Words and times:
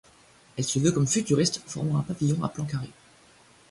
Elle 0.57 0.63
se 0.63 0.79
veut 0.79 0.91
comme 0.91 1.05
futuriste 1.05 1.61
formant 1.67 1.99
un 1.99 2.01
pavillon 2.01 2.43
à 2.43 2.49
plan 2.49 2.65
carré. 2.65 2.89